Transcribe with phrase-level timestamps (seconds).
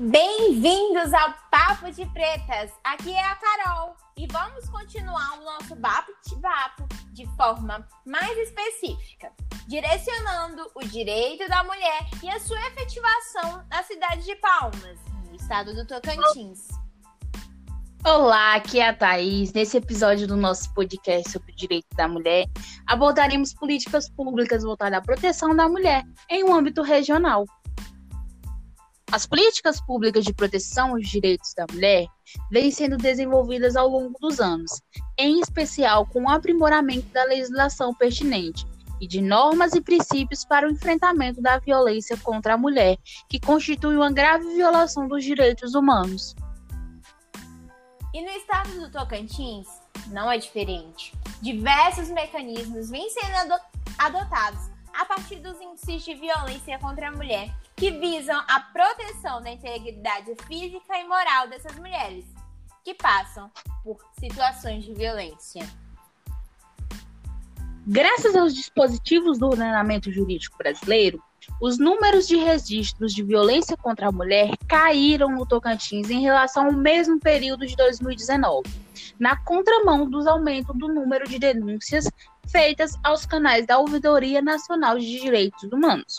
[0.00, 2.70] Bem-vindos ao Papo de Pretas.
[2.82, 9.30] Aqui é a Carol e vamos continuar o nosso bate-papo de forma mais específica,
[9.68, 15.74] direcionando o direito da mulher e a sua efetivação na cidade de Palmas, no estado
[15.74, 16.68] do Tocantins.
[18.02, 19.52] Olá, aqui é a Thaís.
[19.52, 22.46] Nesse episódio do nosso podcast sobre o direito da mulher,
[22.86, 27.44] abordaremos políticas públicas voltadas à proteção da mulher em um âmbito regional.
[29.12, 32.06] As políticas públicas de proteção aos direitos da mulher
[32.48, 34.70] vêm sendo desenvolvidas ao longo dos anos,
[35.18, 38.64] em especial com o aprimoramento da legislação pertinente
[39.00, 42.96] e de normas e princípios para o enfrentamento da violência contra a mulher,
[43.28, 46.36] que constitui uma grave violação dos direitos humanos.
[48.14, 49.66] E no estado do Tocantins,
[50.08, 51.12] não é diferente.
[51.42, 53.54] Diversos mecanismos vêm sendo
[53.98, 54.70] adotados
[55.00, 60.34] a partir dos índices de violência contra a mulher que visam a proteção da integridade
[60.46, 62.26] física e moral dessas mulheres
[62.84, 63.50] que passam
[63.82, 65.66] por situações de violência.
[67.86, 71.22] Graças aos dispositivos do ordenamento jurídico brasileiro,
[71.60, 76.72] os números de registros de violência contra a mulher caíram no Tocantins em relação ao
[76.72, 78.68] mesmo período de 2019,
[79.18, 82.08] na contramão dos aumentos do número de denúncias
[82.48, 86.18] feitas aos canais da Ouvidoria Nacional de Direitos Humanos.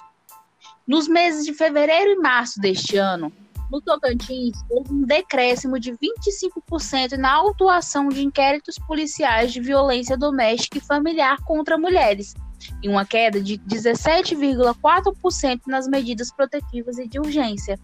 [0.87, 3.31] Nos meses de fevereiro e março deste ano,
[3.71, 10.77] no Tocantins, houve um decréscimo de 25% na autuação de inquéritos policiais de violência doméstica
[10.77, 12.35] e familiar contra mulheres,
[12.81, 17.77] e uma queda de 17,4% nas medidas protetivas e de urgência.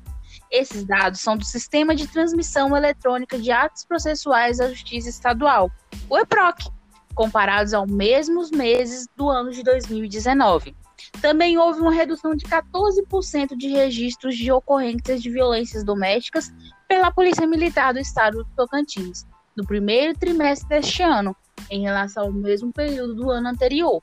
[0.52, 5.72] Esses dados são do Sistema de Transmissão Eletrônica de Atos Processuais da Justiça Estadual,
[6.10, 6.70] o EPROC,
[7.16, 10.76] comparados aos mesmos meses do ano de 2019.
[11.22, 16.52] Também houve uma redução de 14% de registros de ocorrências de violências domésticas
[16.88, 19.26] pela Polícia Militar do Estado do Tocantins,
[19.56, 21.36] no primeiro trimestre deste ano,
[21.70, 24.02] em relação ao mesmo período do ano anterior.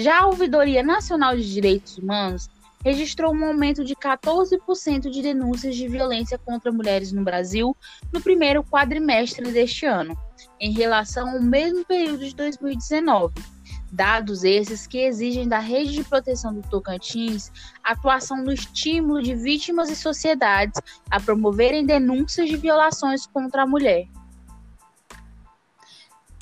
[0.00, 2.48] Já a Ouvidoria Nacional de Direitos Humanos
[2.82, 7.76] registrou um aumento de 14% de denúncias de violência contra mulheres no Brasil
[8.10, 10.16] no primeiro quadrimestre deste ano,
[10.58, 13.34] em relação ao mesmo período de 2019
[13.92, 17.50] Dados esses que exigem da rede de proteção do Tocantins
[17.82, 24.06] atuação no estímulo de vítimas e sociedades a promoverem denúncias de violações contra a mulher.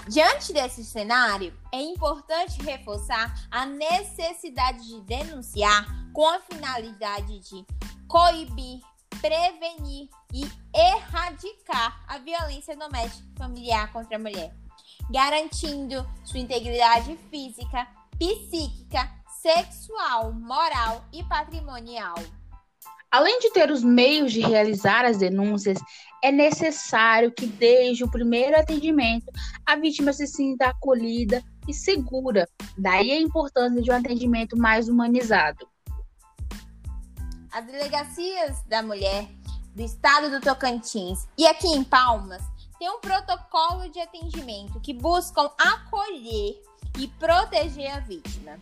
[0.08, 7.66] Diante desse cenário, é importante reforçar a necessidade de denunciar com a finalidade de
[8.08, 8.80] coibir,
[9.20, 14.54] prevenir e erradicar a violência doméstica e familiar contra a mulher
[15.10, 17.86] garantindo sua integridade física,
[18.18, 19.10] psíquica,
[19.40, 22.14] sexual, moral e patrimonial.
[23.10, 25.78] Além de ter os meios de realizar as denúncias,
[26.22, 29.32] é necessário que, desde o primeiro atendimento,
[29.64, 32.46] a vítima se sinta acolhida e segura.
[32.76, 35.66] Daí a importância de um atendimento mais humanizado.
[37.50, 39.26] As delegacias da mulher
[39.74, 42.42] do estado do Tocantins e aqui em Palmas
[42.78, 46.60] tem um protocolo de atendimento que buscam acolher
[46.98, 48.60] e proteger a vítima.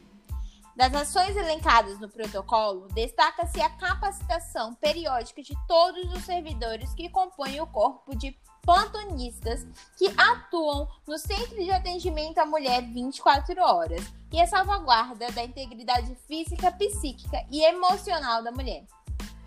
[0.77, 7.59] Das ações elencadas no protocolo, destaca-se a capacitação periódica de todos os servidores que compõem
[7.63, 9.67] o corpo de plantonistas
[9.97, 16.15] que atuam no Centro de Atendimento à Mulher 24 horas e a salvaguarda da integridade
[16.29, 18.85] física, psíquica e emocional da mulher.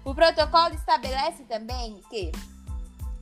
[0.03, 2.31] O protocolo estabelece também que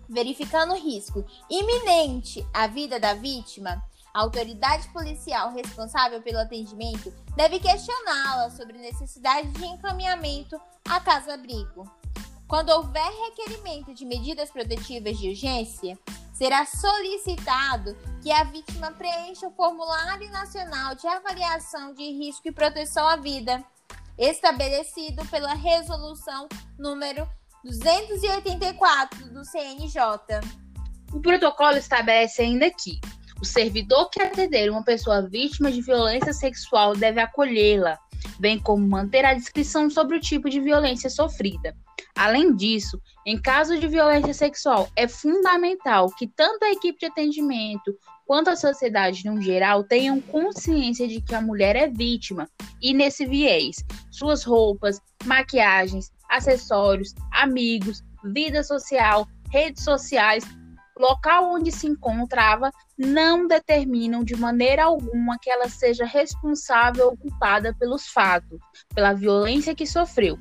[0.08, 8.50] verificando risco iminente à vida da vítima, a autoridade policial responsável pelo atendimento deve questioná-la
[8.50, 10.60] sobre necessidade de encaminhamento
[10.90, 11.84] à casa-abrigo.
[12.48, 15.98] Quando houver requerimento de medidas protetivas de urgência,
[16.34, 23.08] será solicitado que a vítima preencha o Formulário Nacional de Avaliação de Risco e Proteção
[23.08, 23.64] à Vida,
[24.18, 26.48] estabelecido pela Resolução
[26.78, 27.28] número
[27.64, 30.00] 284 do CNJ.
[31.12, 33.00] O protocolo estabelece ainda que
[33.42, 37.98] o servidor que atender uma pessoa vítima de violência sexual deve acolhê-la,
[38.40, 41.76] bem como manter a descrição sobre o tipo de violência sofrida.
[42.16, 47.96] Além disso, em caso de violência sexual, é fundamental que tanto a equipe de atendimento
[48.26, 52.50] quanto a sociedade no geral tenham consciência de que a mulher é vítima
[52.82, 53.78] e nesse viés,
[54.12, 60.44] suas roupas, maquiagens, acessórios, amigos, vida social, redes sociais,
[61.00, 67.76] local onde se encontrava, não determinam de maneira alguma que ela seja responsável ou culpada
[67.80, 68.60] pelos fatos,
[68.94, 70.38] pela violência que sofreu.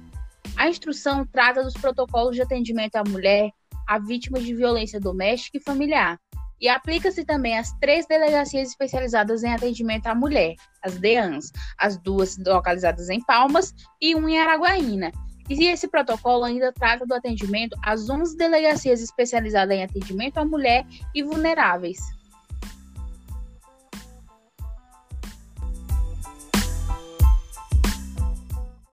[0.56, 3.50] A instrução trata dos protocolos de atendimento à mulher,
[3.86, 6.18] à vítima de violência doméstica e familiar,
[6.60, 12.38] e aplica-se também às três delegacias especializadas em atendimento à mulher, as DEANs, as duas
[12.38, 15.12] localizadas em Palmas e uma em Araguaína.
[15.48, 20.84] E esse protocolo ainda trata do atendimento às 11 delegacias especializadas em atendimento à mulher
[21.14, 21.98] e vulneráveis.